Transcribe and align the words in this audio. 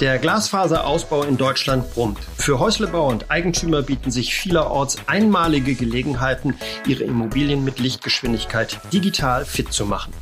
Der 0.00 0.18
Glasfaserausbau 0.18 1.22
in 1.22 1.38
Deutschland 1.38 1.90
brummt. 1.94 2.18
Für 2.36 2.58
Häuslebauer 2.58 3.08
und 3.08 3.30
Eigentümer 3.30 3.80
bieten 3.80 4.10
sich 4.10 4.34
vielerorts 4.34 4.98
einmalige 5.06 5.74
Gelegenheiten, 5.74 6.54
ihre 6.86 7.04
Immobilien 7.04 7.64
mit 7.64 7.78
Lichtgeschwindigkeit 7.78 8.78
digital 8.92 9.46
fit 9.46 9.72
zu 9.72 9.86
machen. 9.86 10.12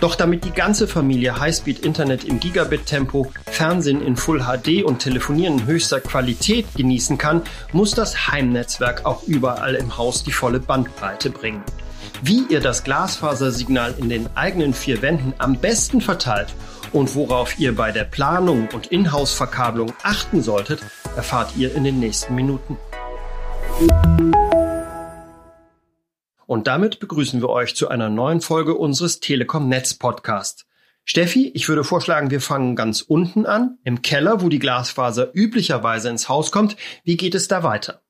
Doch 0.00 0.16
damit 0.16 0.44
die 0.44 0.50
ganze 0.50 0.86
Familie 0.86 1.40
Highspeed-Internet 1.40 2.24
im 2.24 2.40
Gigabit-Tempo, 2.40 3.32
Fernsehen 3.46 4.02
in 4.02 4.16
Full 4.16 4.40
HD 4.40 4.84
und 4.84 4.98
Telefonieren 4.98 5.60
in 5.60 5.66
höchster 5.66 6.00
Qualität 6.00 6.66
genießen 6.76 7.16
kann, 7.16 7.40
muss 7.72 7.92
das 7.92 8.28
Heimnetzwerk 8.28 9.06
auch 9.06 9.22
überall 9.22 9.76
im 9.76 9.96
Haus 9.96 10.24
die 10.24 10.32
volle 10.32 10.60
Bandbreite 10.60 11.30
bringen. 11.30 11.62
Wie 12.22 12.44
ihr 12.50 12.60
das 12.60 12.84
Glasfasersignal 12.84 13.94
in 13.96 14.10
den 14.10 14.28
eigenen 14.36 14.74
vier 14.74 15.00
Wänden 15.00 15.32
am 15.38 15.56
besten 15.56 16.02
verteilt 16.02 16.54
und 16.92 17.14
worauf 17.14 17.58
ihr 17.58 17.74
bei 17.74 17.92
der 17.92 18.04
Planung 18.04 18.68
und 18.72 18.88
Inhouse-Verkabelung 18.88 19.92
achten 20.02 20.42
solltet, 20.42 20.80
erfahrt 21.16 21.56
ihr 21.56 21.74
in 21.74 21.84
den 21.84 21.98
nächsten 21.98 22.34
Minuten. 22.34 22.76
Und 26.46 26.66
damit 26.66 27.00
begrüßen 27.00 27.40
wir 27.40 27.48
euch 27.48 27.74
zu 27.74 27.88
einer 27.88 28.10
neuen 28.10 28.40
Folge 28.40 28.74
unseres 28.74 29.20
Telekom 29.20 29.68
Netz 29.68 29.94
Podcast. 29.94 30.66
Steffi, 31.04 31.48
ich 31.54 31.68
würde 31.68 31.82
vorschlagen, 31.82 32.30
wir 32.30 32.40
fangen 32.40 32.76
ganz 32.76 33.00
unten 33.00 33.46
an, 33.46 33.78
im 33.84 34.02
Keller, 34.02 34.40
wo 34.40 34.48
die 34.48 34.60
Glasfaser 34.60 35.34
üblicherweise 35.34 36.10
ins 36.10 36.28
Haus 36.28 36.52
kommt. 36.52 36.76
Wie 37.04 37.16
geht 37.16 37.34
es 37.34 37.48
da 37.48 37.62
weiter? 37.62 38.01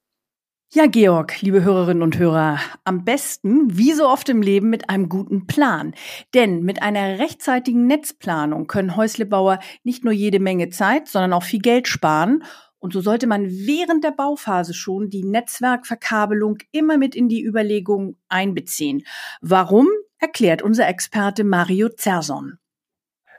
Ja, 0.75 0.87
Georg, 0.87 1.43
liebe 1.43 1.63
Hörerinnen 1.63 2.03
und 2.03 2.17
Hörer, 2.19 2.59
am 2.85 3.05
besten, 3.05 3.77
wie 3.77 3.93
so 3.93 4.09
oft 4.09 4.31
im 4.31 4.41
Leben, 4.41 4.71
mit 4.71 4.89
einem 4.89 5.11
guten 5.11 5.47
Plan. 5.47 5.93
Denn 6.33 6.63
mit 6.63 6.83
einer 6.83 7.19
rechtzeitigen 7.19 7.87
Netzplanung 7.87 8.69
können 8.69 8.97
Häuslebauer 8.97 9.59
nicht 9.85 10.03
nur 10.03 10.15
jede 10.15 10.41
Menge 10.41 10.71
Zeit, 10.71 11.09
sondern 11.09 11.35
auch 11.35 11.43
viel 11.43 11.61
Geld 11.61 11.89
sparen. 11.89 12.43
Und 12.79 12.95
so 12.95 13.03
sollte 13.03 13.27
man 13.27 13.51
während 13.51 14.03
der 14.03 14.13
Bauphase 14.13 14.73
schon 14.73 15.11
die 15.11 15.25
Netzwerkverkabelung 15.25 16.57
immer 16.71 16.97
mit 16.97 17.15
in 17.15 17.29
die 17.29 17.45
Überlegungen 17.45 18.17
einbeziehen. 18.31 19.03
Warum, 19.43 19.89
erklärt 20.21 20.63
unser 20.63 20.89
Experte 20.89 21.45
Mario 21.45 21.91
Zerson. 21.91 22.57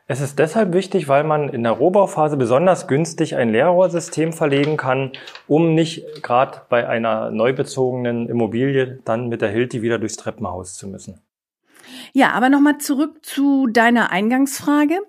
Es 0.05 0.19
ist 0.19 0.37
deshalb 0.37 0.73
wichtig, 0.73 1.07
weil 1.07 1.23
man 1.23 1.47
in 1.47 1.63
der 1.63 1.71
Rohbauphase 1.71 2.35
besonders 2.35 2.87
günstig 2.87 3.37
ein 3.37 3.51
Leerrohrsystem 3.51 4.33
verlegen 4.33 4.75
kann, 4.75 5.13
um 5.47 5.75
nicht 5.75 6.21
gerade 6.21 6.61
bei 6.67 6.89
einer 6.89 7.31
neu 7.31 7.53
bezogenen 7.53 8.27
Immobilie 8.27 8.99
dann 9.05 9.29
mit 9.29 9.41
der 9.41 9.49
Hilti 9.49 9.81
wieder 9.81 9.99
durchs 9.99 10.17
Treppenhaus 10.17 10.75
zu 10.75 10.89
müssen. 10.89 11.21
Ja, 12.11 12.31
aber 12.31 12.49
nochmal 12.49 12.79
zurück 12.79 13.25
zu 13.25 13.67
deiner 13.67 14.11
Eingangsfrage. 14.11 14.99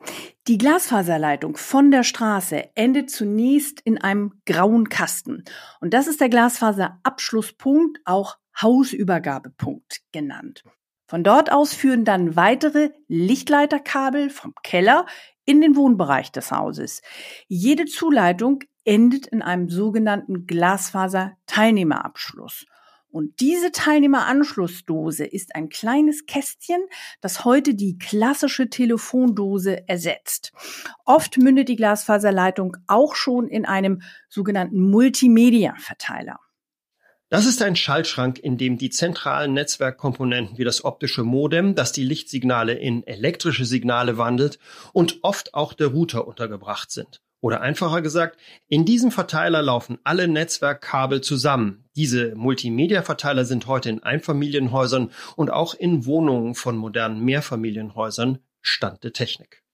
Die 0.47 0.59
Glasfaserleitung 0.59 1.56
von 1.56 1.91
der 1.91 2.05
Straße 2.05 2.77
endet 2.77 3.11
zunächst 3.11 3.81
in 3.81 4.01
einem 4.01 4.33
grauen 4.47 4.89
Kasten. 4.89 5.45
Und 5.81 5.92
das 5.92 6.06
ist 6.06 6.20
der 6.20 6.29
Glasfaserabschlusspunkt, 6.29 7.98
auch 8.05 8.36
Hausübergabepunkt 8.61 10.03
genannt. 10.12 10.62
Von 11.06 11.22
dort 11.22 11.52
aus 11.52 11.74
führen 11.74 12.05
dann 12.05 12.36
weitere 12.36 12.91
Lichtleiterkabel 13.08 14.30
vom 14.30 14.55
Keller 14.62 15.05
in 15.44 15.61
den 15.61 15.77
Wohnbereich 15.77 16.33
des 16.33 16.50
Hauses. 16.50 17.02
Jede 17.46 17.84
Zuleitung 17.84 18.61
endet 18.84 19.27
in 19.27 19.42
einem 19.42 19.69
sogenannten 19.69 20.46
Glasfaser-Teilnehmerabschluss. 20.46 22.64
Und 23.11 23.38
diese 23.38 23.70
Teilnehmeranschlussdose 23.70 25.24
ist 25.24 25.55
ein 25.55 25.69
kleines 25.69 26.27
Kästchen, 26.27 26.80
das 27.20 27.44
heute 27.44 27.77
die 27.77 27.96
klassische 27.96 28.68
Telefondose 28.68 29.89
ersetzt. 29.89 30.50
Oft 31.05 31.39
mündet 31.39 31.68
die 31.68 31.77
Glasfaserleitung 31.77 32.77
auch 32.89 33.14
schon 33.14 33.46
in 33.46 33.66
einem 33.66 34.02
sogenannten 34.28 34.91
Multimedia-Verteiler. 34.91 36.41
Das 37.34 37.46
ist 37.46 37.60
ein 37.62 37.74
Schaltschrank, 37.74 38.39
in 38.39 38.58
dem 38.58 38.78
die 38.78 38.90
zentralen 38.90 39.55
Netzwerkkomponenten 39.55 40.56
wie 40.56 40.62
das 40.62 40.84
optische 40.84 41.24
Modem, 41.24 41.74
das 41.74 41.90
die 41.90 42.05
Lichtsignale 42.05 42.74
in 42.74 43.05
elektrische 43.08 43.64
Signale 43.64 44.18
wandelt, 44.18 44.61
und 44.92 45.18
oft 45.22 45.52
auch 45.52 45.73
der 45.73 45.89
Router 45.89 46.28
untergebracht 46.28 46.92
sind. 46.92 47.23
Oder 47.40 47.61
einfacher 47.61 48.02
gesagt, 48.02 48.39
in 48.68 48.84
diesem 48.84 49.11
Verteiler 49.11 49.62
laufen 49.62 49.98
alle 50.05 50.28
Netzwerkkabel 50.28 51.23
zusammen. 51.23 51.89
Diese 51.96 52.36
Multimedia-Verteiler 52.36 53.44
sind 53.44 53.67
heute 53.67 53.90
in 53.90 54.00
Einfamilienhäusern 54.00 55.11
und 55.34 55.50
auch 55.50 55.74
in 55.74 56.06
Wohnungen 56.06 56.55
von 56.55 56.77
modernen 56.77 57.24
Mehrfamilienhäusern 57.24 58.39
Stand 58.62 59.02
der 59.02 59.12
Technik. 59.12 59.64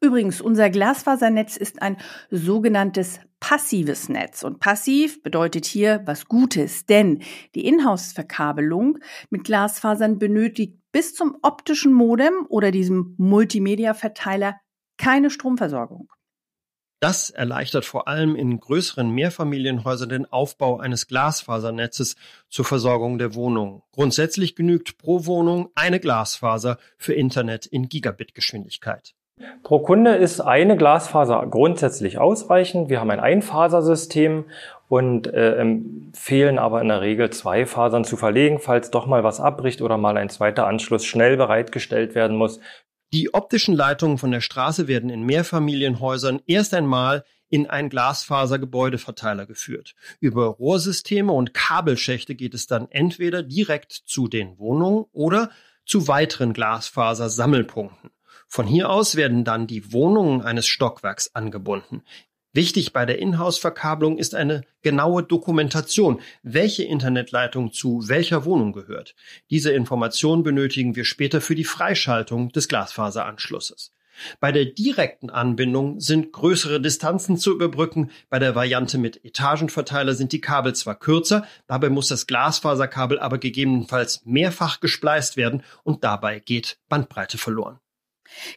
Übrigens, 0.00 0.40
unser 0.40 0.70
Glasfasernetz 0.70 1.56
ist 1.56 1.82
ein 1.82 1.96
sogenanntes 2.30 3.18
passives 3.40 4.08
Netz. 4.08 4.42
Und 4.44 4.60
passiv 4.60 5.22
bedeutet 5.22 5.66
hier 5.66 6.02
was 6.04 6.26
Gutes, 6.26 6.86
denn 6.86 7.22
die 7.54 7.66
Inhouse-Verkabelung 7.66 8.98
mit 9.30 9.44
Glasfasern 9.44 10.18
benötigt 10.18 10.78
bis 10.92 11.14
zum 11.14 11.36
optischen 11.42 11.92
Modem 11.92 12.46
oder 12.48 12.70
diesem 12.70 13.14
Multimedia-Verteiler 13.18 14.60
keine 14.98 15.30
Stromversorgung. 15.30 16.12
Das 17.02 17.30
erleichtert 17.30 17.86
vor 17.86 18.08
allem 18.08 18.36
in 18.36 18.60
größeren 18.60 19.08
Mehrfamilienhäusern 19.10 20.10
den 20.10 20.26
Aufbau 20.26 20.78
eines 20.80 21.06
Glasfasernetzes 21.06 22.16
zur 22.50 22.66
Versorgung 22.66 23.16
der 23.16 23.34
Wohnung. 23.34 23.82
Grundsätzlich 23.92 24.54
genügt 24.54 24.98
pro 24.98 25.24
Wohnung 25.24 25.70
eine 25.74 25.98
Glasfaser 25.98 26.76
für 26.98 27.14
Internet 27.14 27.64
in 27.64 27.88
Gigabit-Geschwindigkeit. 27.88 29.14
Pro 29.62 29.80
Kunde 29.80 30.16
ist 30.16 30.40
eine 30.40 30.76
Glasfaser 30.76 31.46
grundsätzlich 31.50 32.18
ausreichend. 32.18 32.88
Wir 32.88 33.00
haben 33.00 33.10
ein 33.10 33.20
Einfasersystem 33.20 34.44
und 34.88 35.28
äh, 35.28 35.56
empfehlen 35.56 36.58
aber 36.58 36.80
in 36.80 36.88
der 36.88 37.00
Regel 37.00 37.30
zwei 37.30 37.64
Fasern 37.64 38.04
zu 38.04 38.16
verlegen, 38.16 38.58
falls 38.58 38.90
doch 38.90 39.06
mal 39.06 39.22
was 39.22 39.40
abbricht 39.40 39.82
oder 39.82 39.96
mal 39.96 40.16
ein 40.16 40.28
zweiter 40.28 40.66
Anschluss 40.66 41.04
schnell 41.04 41.36
bereitgestellt 41.36 42.14
werden 42.14 42.36
muss. 42.36 42.60
Die 43.12 43.34
optischen 43.34 43.74
Leitungen 43.74 44.18
von 44.18 44.30
der 44.30 44.40
Straße 44.40 44.88
werden 44.88 45.10
in 45.10 45.22
Mehrfamilienhäusern 45.22 46.40
erst 46.46 46.74
einmal 46.74 47.24
in 47.48 47.68
ein 47.68 47.88
Glasfasergebäudeverteiler 47.88 49.46
geführt. 49.46 49.94
Über 50.20 50.46
Rohrsysteme 50.46 51.32
und 51.32 51.52
Kabelschächte 51.52 52.34
geht 52.34 52.54
es 52.54 52.66
dann 52.66 52.88
entweder 52.90 53.42
direkt 53.42 53.92
zu 53.92 54.28
den 54.28 54.58
Wohnungen 54.58 55.06
oder 55.12 55.50
zu 55.84 56.06
weiteren 56.06 56.52
Glasfasersammelpunkten. 56.52 58.10
Von 58.52 58.66
hier 58.66 58.90
aus 58.90 59.14
werden 59.14 59.44
dann 59.44 59.68
die 59.68 59.92
Wohnungen 59.92 60.42
eines 60.42 60.66
Stockwerks 60.66 61.36
angebunden. 61.36 62.02
Wichtig 62.52 62.92
bei 62.92 63.06
der 63.06 63.20
Inhouse-Verkabelung 63.20 64.18
ist 64.18 64.34
eine 64.34 64.62
genaue 64.82 65.22
Dokumentation, 65.22 66.20
welche 66.42 66.82
Internetleitung 66.82 67.72
zu 67.72 68.08
welcher 68.08 68.44
Wohnung 68.44 68.72
gehört. 68.72 69.14
Diese 69.50 69.70
Information 69.70 70.42
benötigen 70.42 70.96
wir 70.96 71.04
später 71.04 71.40
für 71.40 71.54
die 71.54 71.64
Freischaltung 71.64 72.50
des 72.50 72.66
Glasfaseranschlusses. 72.66 73.92
Bei 74.40 74.50
der 74.50 74.64
direkten 74.64 75.30
Anbindung 75.30 76.00
sind 76.00 76.32
größere 76.32 76.80
Distanzen 76.80 77.36
zu 77.36 77.52
überbrücken. 77.52 78.10
Bei 78.30 78.40
der 78.40 78.56
Variante 78.56 78.98
mit 78.98 79.24
Etagenverteiler 79.24 80.14
sind 80.14 80.32
die 80.32 80.40
Kabel 80.40 80.74
zwar 80.74 80.98
kürzer, 80.98 81.46
dabei 81.68 81.88
muss 81.88 82.08
das 82.08 82.26
Glasfaserkabel 82.26 83.20
aber 83.20 83.38
gegebenenfalls 83.38 84.22
mehrfach 84.24 84.80
gespleist 84.80 85.36
werden 85.36 85.62
und 85.84 86.02
dabei 86.02 86.40
geht 86.40 86.78
Bandbreite 86.88 87.38
verloren. 87.38 87.78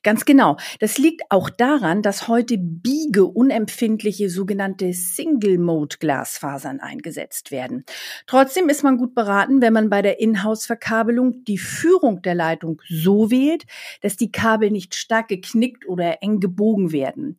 Ganz 0.04 0.26
genau. 0.26 0.58
Das 0.80 0.98
liegt 0.98 1.24
auch 1.30 1.50
daran, 1.50 2.02
dass 2.02 2.28
heute 2.28 2.58
biegeunempfindliche 2.58 4.30
sogenannte 4.30 4.94
Single-Mode-Glasfasern 4.94 6.80
eingesetzt 6.80 7.52
werden. 7.52 7.86
Trotzdem 8.28 8.70
ist 8.70 8.84
man 8.84 8.98
gut 8.98 9.16
beraten, 9.16 9.62
wenn 9.62 9.74
man 9.74 9.90
bei 9.90 10.02
der 10.02 10.20
Inhouse-Verkabelung 10.20 11.44
die 11.46 11.58
Führung 11.58 12.22
der 12.22 12.36
Leitung 12.36 12.82
so 12.88 13.32
wählt, 13.32 13.64
dass 14.02 14.18
die 14.18 14.32
Kabel 14.32 14.72
nicht 14.72 14.96
stark 14.96 15.28
geknickt 15.28 15.88
oder 15.88 16.22
eng 16.22 16.40
gebogen 16.40 16.92
werden. 16.92 17.38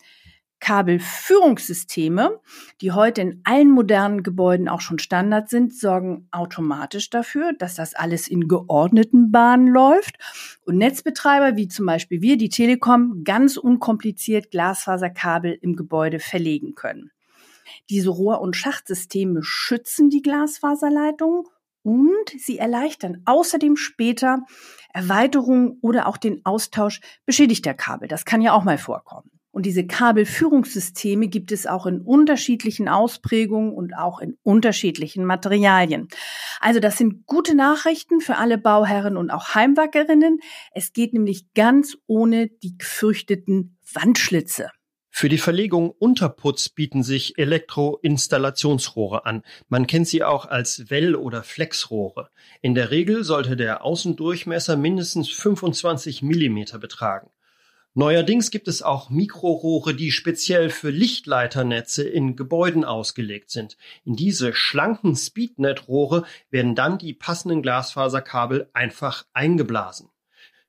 Kabelführungssysteme, 0.64 2.40
die 2.80 2.92
heute 2.92 3.20
in 3.20 3.42
allen 3.44 3.70
modernen 3.70 4.22
Gebäuden 4.22 4.66
auch 4.66 4.80
schon 4.80 4.98
Standard 4.98 5.50
sind, 5.50 5.74
sorgen 5.74 6.26
automatisch 6.30 7.10
dafür, 7.10 7.52
dass 7.52 7.74
das 7.74 7.94
alles 7.94 8.28
in 8.28 8.48
geordneten 8.48 9.30
Bahnen 9.30 9.66
läuft 9.66 10.16
und 10.64 10.78
Netzbetreiber 10.78 11.56
wie 11.56 11.68
zum 11.68 11.86
Beispiel 11.86 12.20
wir, 12.20 12.36
die 12.36 12.48
Telekom, 12.48 13.22
ganz 13.24 13.56
unkompliziert 13.56 14.50
Glasfaserkabel 14.50 15.58
im 15.60 15.76
Gebäude 15.76 16.18
verlegen 16.18 16.74
können. 16.74 17.10
Diese 17.90 18.10
Rohr- 18.10 18.40
und 18.40 18.56
Schachtsysteme 18.56 19.42
schützen 19.42 20.10
die 20.10 20.22
Glasfaserleitungen 20.22 21.44
und 21.82 22.30
sie 22.38 22.58
erleichtern 22.58 23.22
außerdem 23.26 23.76
später 23.76 24.42
Erweiterungen 24.92 25.78
oder 25.82 26.06
auch 26.06 26.16
den 26.16 26.44
Austausch 26.44 27.00
beschädigter 27.26 27.74
Kabel. 27.74 28.08
Das 28.08 28.24
kann 28.24 28.40
ja 28.40 28.52
auch 28.52 28.64
mal 28.64 28.78
vorkommen. 28.78 29.33
Und 29.54 29.66
diese 29.66 29.86
Kabelführungssysteme 29.86 31.28
gibt 31.28 31.52
es 31.52 31.68
auch 31.68 31.86
in 31.86 32.00
unterschiedlichen 32.00 32.88
Ausprägungen 32.88 33.72
und 33.72 33.96
auch 33.96 34.18
in 34.18 34.36
unterschiedlichen 34.42 35.24
Materialien. 35.24 36.08
Also 36.58 36.80
das 36.80 36.98
sind 36.98 37.24
gute 37.26 37.54
Nachrichten 37.54 38.20
für 38.20 38.34
alle 38.34 38.58
Bauherren 38.58 39.16
und 39.16 39.30
auch 39.30 39.54
Heimwackerinnen. 39.54 40.40
Es 40.72 40.92
geht 40.92 41.12
nämlich 41.12 41.54
ganz 41.54 41.96
ohne 42.08 42.48
die 42.48 42.76
gefürchteten 42.76 43.78
Wandschlitze. 43.92 44.70
Für 45.08 45.28
die 45.28 45.38
Verlegung 45.38 45.90
unter 45.90 46.30
Putz 46.30 46.68
bieten 46.68 47.04
sich 47.04 47.38
Elektroinstallationsrohre 47.38 49.24
an. 49.24 49.42
Man 49.68 49.86
kennt 49.86 50.08
sie 50.08 50.24
auch 50.24 50.46
als 50.46 50.90
Well- 50.90 51.14
oder 51.14 51.44
Flexrohre. 51.44 52.28
In 52.60 52.74
der 52.74 52.90
Regel 52.90 53.22
sollte 53.22 53.54
der 53.54 53.84
Außendurchmesser 53.84 54.76
mindestens 54.76 55.28
25 55.30 56.22
Millimeter 56.22 56.80
betragen. 56.80 57.30
Neuerdings 57.96 58.50
gibt 58.50 58.66
es 58.66 58.82
auch 58.82 59.08
Mikrorohre, 59.08 59.94
die 59.94 60.10
speziell 60.10 60.68
für 60.68 60.90
Lichtleiternetze 60.90 62.02
in 62.02 62.34
Gebäuden 62.34 62.84
ausgelegt 62.84 63.52
sind. 63.52 63.76
In 64.04 64.16
diese 64.16 64.52
schlanken 64.52 65.14
Speednet-Rohre 65.14 66.24
werden 66.50 66.74
dann 66.74 66.98
die 66.98 67.14
passenden 67.14 67.62
Glasfaserkabel 67.62 68.68
einfach 68.72 69.26
eingeblasen. 69.32 70.08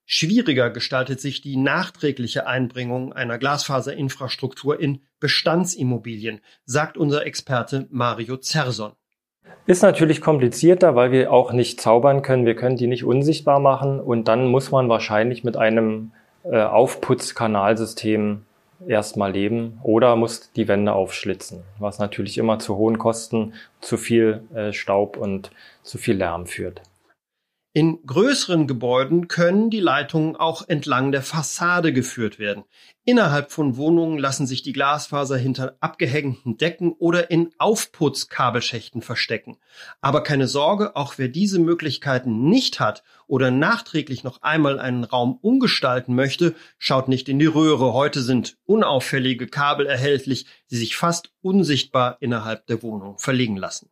Schwieriger 0.05 0.69
gestaltet 0.69 1.19
sich 1.19 1.41
die 1.41 1.57
nachträgliche 1.57 2.45
Einbringung 2.45 3.11
einer 3.11 3.39
Glasfaserinfrastruktur 3.39 4.79
in 4.79 5.01
Bestandsimmobilien, 5.19 6.41
sagt 6.65 6.95
unser 6.95 7.25
Experte 7.25 7.87
Mario 7.89 8.37
Zerson. 8.37 8.91
Ist 9.65 9.81
natürlich 9.81 10.21
komplizierter, 10.21 10.93
weil 10.93 11.11
wir 11.11 11.33
auch 11.33 11.53
nicht 11.53 11.81
zaubern 11.81 12.21
können. 12.21 12.45
Wir 12.45 12.55
können 12.55 12.77
die 12.77 12.85
nicht 12.85 13.03
unsichtbar 13.03 13.59
machen 13.59 13.99
und 13.99 14.27
dann 14.27 14.45
muss 14.45 14.69
man 14.69 14.89
wahrscheinlich 14.89 15.43
mit 15.43 15.57
einem 15.57 16.11
äh, 16.49 16.61
Aufputzkanalsystem 16.61 18.45
erstmal 18.87 19.31
leben 19.31 19.79
oder 19.83 20.15
muss 20.15 20.51
die 20.51 20.67
Wände 20.67 20.93
aufschlitzen, 20.93 21.63
was 21.79 21.99
natürlich 21.99 22.37
immer 22.37 22.59
zu 22.59 22.75
hohen 22.75 22.97
Kosten, 22.97 23.53
zu 23.81 23.97
viel 23.97 24.43
äh, 24.53 24.73
Staub 24.73 25.17
und 25.17 25.51
zu 25.83 25.97
viel 25.97 26.17
Lärm 26.17 26.45
führt. 26.45 26.81
In 27.77 28.05
größeren 28.05 28.67
Gebäuden 28.67 29.27
können 29.27 29.69
die 29.69 29.81
Leitungen 29.81 30.37
auch 30.37 30.65
entlang 30.65 31.11
der 31.11 31.21
Fassade 31.21 31.91
geführt 31.91 32.39
werden. 32.39 32.63
Innerhalb 33.03 33.51
von 33.51 33.75
Wohnungen 33.75 34.17
lassen 34.17 34.47
sich 34.47 34.63
die 34.63 34.71
Glasfaser 34.71 35.35
hinter 35.35 35.75
abgehängten 35.81 36.55
Decken 36.55 36.93
oder 36.93 37.31
in 37.31 37.49
Aufputzkabelschächten 37.57 39.01
verstecken. 39.01 39.57
Aber 39.99 40.23
keine 40.23 40.47
Sorge, 40.47 40.95
auch 40.95 41.17
wer 41.17 41.27
diese 41.27 41.59
Möglichkeiten 41.59 42.47
nicht 42.47 42.79
hat 42.79 43.03
oder 43.27 43.51
nachträglich 43.51 44.23
noch 44.23 44.41
einmal 44.41 44.79
einen 44.79 45.03
Raum 45.03 45.37
umgestalten 45.41 46.15
möchte, 46.15 46.55
schaut 46.77 47.09
nicht 47.09 47.27
in 47.27 47.39
die 47.39 47.45
Röhre. 47.45 47.91
Heute 47.91 48.21
sind 48.21 48.55
unauffällige 48.63 49.47
Kabel 49.47 49.85
erhältlich, 49.85 50.45
die 50.71 50.77
sich 50.77 50.95
fast 50.95 51.33
unsichtbar 51.41 52.15
innerhalb 52.21 52.67
der 52.67 52.81
Wohnung 52.83 53.17
verlegen 53.17 53.57
lassen. 53.57 53.89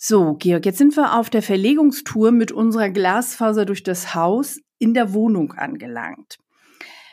So, 0.00 0.34
Georg, 0.34 0.64
jetzt 0.64 0.78
sind 0.78 0.96
wir 0.96 1.18
auf 1.18 1.28
der 1.28 1.42
Verlegungstour 1.42 2.30
mit 2.30 2.52
unserer 2.52 2.88
Glasfaser 2.88 3.64
durch 3.64 3.82
das 3.82 4.14
Haus 4.14 4.60
in 4.78 4.94
der 4.94 5.12
Wohnung 5.12 5.54
angelangt. 5.54 6.38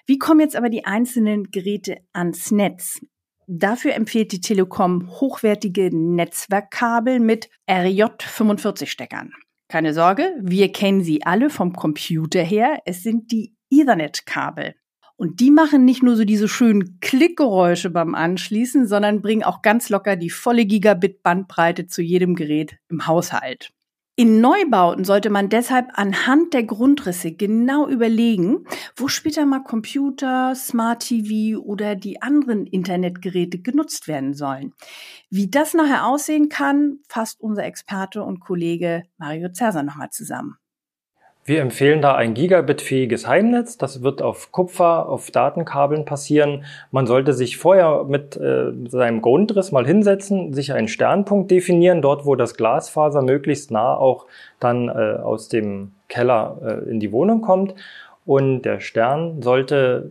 Wie 0.05 0.19
kommen 0.19 0.39
jetzt 0.39 0.55
aber 0.55 0.69
die 0.69 0.85
einzelnen 0.85 1.49
Geräte 1.49 1.97
ans 2.13 2.51
Netz? 2.51 3.01
Dafür 3.47 3.95
empfiehlt 3.95 4.31
die 4.33 4.39
Telekom 4.39 5.09
hochwertige 5.19 5.89
Netzwerkkabel 5.91 7.19
mit 7.19 7.49
RJ45-Steckern. 7.67 9.31
Keine 9.67 9.95
Sorge, 9.95 10.35
wir 10.39 10.71
kennen 10.71 11.03
sie 11.03 11.23
alle 11.25 11.49
vom 11.49 11.73
Computer 11.73 12.43
her. 12.43 12.77
Es 12.85 13.01
sind 13.01 13.31
die 13.31 13.55
Ethernet-Kabel. 13.71 14.75
Und 15.17 15.39
die 15.39 15.51
machen 15.51 15.85
nicht 15.85 16.03
nur 16.03 16.15
so 16.15 16.25
diese 16.25 16.47
schönen 16.47 16.99
Klickgeräusche 16.99 17.89
beim 17.89 18.15
Anschließen, 18.15 18.87
sondern 18.87 19.21
bringen 19.21 19.43
auch 19.43 19.61
ganz 19.61 19.89
locker 19.89 20.15
die 20.15 20.29
volle 20.29 20.65
Gigabit-Bandbreite 20.65 21.87
zu 21.87 22.01
jedem 22.01 22.35
Gerät 22.35 22.77
im 22.89 23.07
Haushalt. 23.07 23.71
In 24.17 24.39
Neubauten 24.39 25.03
sollte 25.03 25.29
man 25.29 25.49
deshalb 25.49 25.87
anhand 25.93 26.53
der 26.53 26.63
Grundrisse 26.63 27.33
genau 27.33 27.85
überlegen, 27.85 28.65
wo 28.95 29.09
später 29.09 29.45
mal 29.45 29.59
Computer, 29.59 30.55
Smart 30.55 31.05
TV 31.05 31.59
oder 31.59 31.95
die 31.95 32.21
anderen 32.21 32.65
Internetgeräte 32.65 33.59
genutzt 33.59 34.07
werden 34.07 34.33
sollen. 34.33 34.73
Wie 35.29 35.49
das 35.49 35.73
nachher 35.73 36.07
aussehen 36.07 36.47
kann, 36.47 36.99
fasst 37.09 37.41
unser 37.41 37.65
Experte 37.65 38.23
und 38.23 38.39
Kollege 38.39 39.03
Mario 39.17 39.51
Zerser 39.51 39.83
nochmal 39.83 40.11
zusammen. 40.11 40.55
Wir 41.47 41.61
empfehlen 41.61 42.01
da 42.01 42.15
ein 42.15 42.33
gigabitfähiges 42.33 43.27
Heimnetz. 43.27 43.77
Das 43.77 44.01
wird 44.01 44.23
auf 44.23 44.51
Kupfer, 44.51 45.07
auf 45.07 45.29
Datenkabeln 45.29 46.03
passieren. 46.03 46.65
Man 46.89 47.05
sollte 47.05 47.33
sich 47.33 47.57
vorher 47.57 48.03
mit 48.05 48.35
äh, 48.35 48.71
seinem 48.87 49.21
Grundriss 49.21 49.71
mal 49.71 49.85
hinsetzen, 49.85 50.53
sich 50.53 50.73
einen 50.73 50.87
Sternpunkt 50.87 51.51
definieren, 51.51 52.01
dort 52.01 52.25
wo 52.25 52.33
das 52.33 52.57
Glasfaser 52.57 53.21
möglichst 53.21 53.69
nah 53.69 53.95
auch 53.95 54.25
dann 54.59 54.89
äh, 54.89 55.19
aus 55.21 55.47
dem 55.47 55.91
Keller 56.09 56.57
äh, 56.65 56.89
in 56.89 56.99
die 56.99 57.11
Wohnung 57.11 57.41
kommt. 57.41 57.75
Und 58.25 58.63
der 58.63 58.79
Stern 58.79 59.43
sollte 59.43 60.09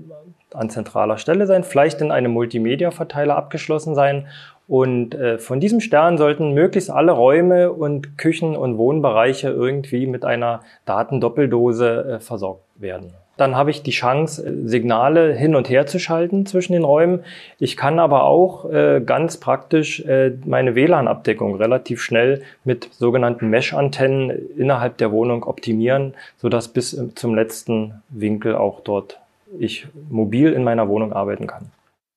an 0.53 0.71
zentraler 0.71 1.19
Stelle 1.19 1.49
sein, 1.49 1.65
vielleicht 1.65 2.01
in 2.01 2.13
einem 2.13 2.31
Multimedia-Verteiler 2.31 3.37
abgeschlossen 3.37 3.97
sein 3.97 4.29
und 4.66 5.14
äh, 5.14 5.38
von 5.38 5.61
diesem 5.61 5.81
Stern 5.81 6.16
sollten 6.16 6.52
möglichst 6.52 6.90
alle 6.90 7.12
Räume 7.12 7.72
und 7.72 8.16
Küchen 8.16 8.56
und 8.56 8.78
Wohnbereiche 8.78 9.50
irgendwie 9.50 10.06
mit 10.06 10.25
einer 10.25 10.61
Datendoppeldose 10.87 12.16
äh, 12.16 12.20
versorgt 12.20 12.62
werden. 12.76 13.12
Dann 13.37 13.56
habe 13.56 13.70
ich 13.70 13.82
die 13.82 13.90
Chance, 13.90 14.46
äh, 14.46 14.66
Signale 14.66 15.34
hin 15.34 15.55
und 15.55 15.69
her 15.69 15.87
zu 15.87 15.99
schalten 15.99 16.46
zwischen 16.46 16.72
den 16.72 16.84
Räumen. 16.84 17.25
Ich 17.58 17.76
kann 17.76 17.99
aber 17.99 18.25
auch 18.25 18.70
äh, 18.70 19.02
ganz 19.05 19.37
praktisch 19.37 20.00
äh, 20.00 20.32
meine 20.46 20.75
WLAN-Abdeckung 20.75 21.56
relativ 21.56 22.00
schnell 22.00 22.43
mit 22.64 22.88
sogenannten 22.93 23.50
Mesh-Antennen 23.50 24.31
innerhalb 24.56 24.96
der 24.99 25.12
Wohnung 25.12 25.44
optimieren, 25.44 26.14
sodass 26.38 26.69
bis 26.69 26.99
zum 27.14 27.34
letzten 27.34 28.02
Winkel 28.08 28.55
auch 28.55 28.81
dort 28.81 29.19
ich 29.58 29.87
mobil 30.11 30.52
in 30.52 30.64
meiner 30.64 30.88
Wohnung 30.88 31.12
arbeiten 31.12 31.46
kann. 31.46 31.70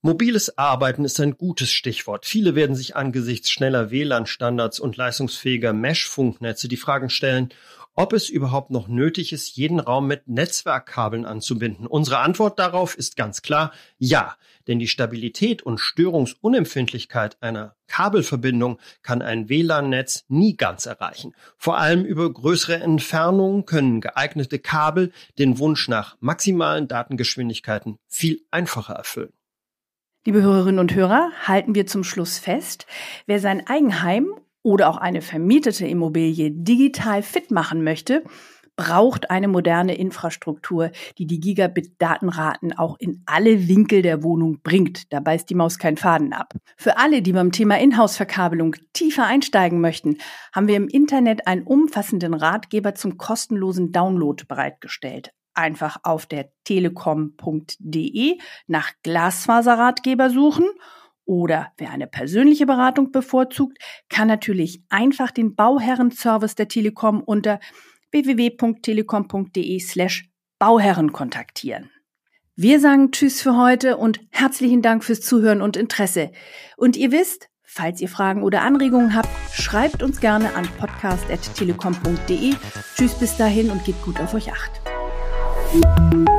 Mobiles 0.04 0.60
Arbeiten 0.60 1.06
ist 1.06 1.20
ein 1.20 1.38
gutes 1.38 1.72
Stichwort. 1.72 2.28
Viele 2.28 2.54
werden 2.54 2.76
sich 2.76 2.96
angesichts 2.96 3.50
schneller 3.50 3.90
WLAN-Standards 3.90 4.80
und 4.80 4.96
leistungsfähiger 4.96 5.74
Mesh-Funknetze 5.74 6.68
die 6.68 6.78
Fragen 6.78 7.10
stellen, 7.10 7.50
ob 7.96 8.14
es 8.14 8.30
überhaupt 8.30 8.70
noch 8.70 8.88
nötig 8.88 9.34
ist, 9.34 9.58
jeden 9.58 9.80
Raum 9.80 10.06
mit 10.06 10.28
Netzwerkkabeln 10.28 11.26
anzubinden. 11.26 11.88
Unsere 11.88 12.20
Antwort 12.20 12.60
darauf 12.60 12.96
ist 12.96 13.16
ganz 13.16 13.42
klar 13.42 13.72
ja, 13.98 14.38
denn 14.68 14.78
die 14.78 14.88
Stabilität 14.88 15.64
und 15.64 15.80
Störungsunempfindlichkeit 15.80 17.42
einer 17.42 17.76
Kabelverbindung 17.88 18.80
kann 19.02 19.24
ein 19.24 19.50
WLAN-Netz 19.50 20.26
nie 20.28 20.56
ganz 20.56 20.86
erreichen. 20.86 21.34
Vor 21.58 21.80
allem 21.80 22.06
über 22.06 22.32
größere 22.32 22.76
Entfernungen 22.76 23.66
können 23.66 24.00
geeignete 24.00 24.60
Kabel 24.60 25.12
den 25.40 25.58
Wunsch 25.58 25.88
nach 25.88 26.18
maximalen 26.20 26.88
Datengeschwindigkeiten 26.88 27.98
viel 28.08 28.46
einfacher 28.52 28.94
erfüllen. 28.94 29.34
Liebe 30.26 30.42
Hörerinnen 30.42 30.80
und 30.80 30.94
Hörer, 30.94 31.32
halten 31.46 31.74
wir 31.74 31.88
zum 31.88 32.04
Schluss 32.04 32.38
fest, 32.38 32.86
wer 33.28 33.40
sein 33.40 33.66
Eigenheim 33.68 34.28
oder 34.62 34.90
auch 34.90 34.98
eine 34.98 35.22
vermietete 35.22 35.88
Immobilie 35.88 36.52
digital 36.52 37.24
fit 37.24 37.52
machen 37.52 37.84
möchte, 37.84 38.24
braucht 38.78 39.32
eine 39.32 39.48
moderne 39.48 39.96
Infrastruktur, 39.96 40.92
die 41.18 41.26
die 41.26 41.40
Gigabit-Datenraten 41.40 42.78
auch 42.78 42.96
in 43.00 43.24
alle 43.26 43.68
Winkel 43.68 44.02
der 44.02 44.24
Wohnung 44.24 44.62
bringt. 44.62 45.12
Da 45.12 45.20
beißt 45.20 45.50
die 45.50 45.56
Maus 45.56 45.80
keinen 45.80 45.98
Faden 45.98 46.32
ab. 46.32 46.54
Für 46.78 46.98
alle, 46.98 47.22
die 47.22 47.34
beim 47.34 47.52
Thema 47.52 47.80
Inhouse-Verkabelung 47.80 48.76
tiefer 48.94 49.26
einsteigen 49.26 49.82
möchten, 49.82 50.18
haben 50.54 50.68
wir 50.68 50.76
im 50.76 50.88
Internet 50.88 51.48
einen 51.48 51.64
umfassenden 51.64 52.36
Ratgeber 52.36 52.96
zum 52.96 53.18
kostenlosen 53.18 53.92
Download 53.92 54.44
bereitgestellt 54.48 55.32
einfach 55.58 55.98
auf 56.04 56.26
der 56.26 56.50
telekom.de 56.64 58.38
nach 58.68 58.92
Glasfaserratgeber 59.04 60.30
suchen 60.30 60.66
oder 61.26 61.74
wer 61.78 61.92
eine 61.92 62.08
persönliche 62.08 62.66
Beratung 62.66 63.12
bevorzugt, 63.12 63.78
kann 64.10 64.28
natürlich 64.28 64.82
einfach 64.90 65.32
den 65.32 65.56
Bauherrenservice 65.56 66.56
der 66.56 66.70
Telekom 66.70 67.22
unter 67.22 67.60
www.telekom.de 68.12 69.80
slash 69.80 70.30
Bauherren 70.58 71.12
kontaktieren. 71.12 71.92
Wir 72.56 72.80
sagen 72.80 73.12
Tschüss 73.12 73.42
für 73.42 73.56
heute 73.58 73.98
und 73.98 74.20
herzlichen 74.32 74.82
Dank 74.82 75.04
fürs 75.04 75.22
Zuhören 75.22 75.62
und 75.62 75.78
Interesse. 75.78 76.32
Und 76.76 76.96
ihr 76.96 77.12
wisst, 77.12 77.50
falls 77.64 78.02
ihr 78.02 78.10
Fragen 78.10 78.42
oder 78.42 78.62
Anregungen 78.64 79.14
habt, 79.14 79.30
schreibt 79.54 80.02
uns 80.02 80.20
gerne 80.20 80.56
an 80.56 80.68
podcast.telekom.de. 80.80 82.56
Tschüss 82.96 83.20
bis 83.20 83.38
dahin 83.38 83.70
und 83.70 83.84
gebt 83.86 84.02
gut 84.04 84.20
auf 84.20 84.34
euch 84.34 84.52
acht. 84.52 84.87
Thank 86.10 86.30
you. 86.30 86.37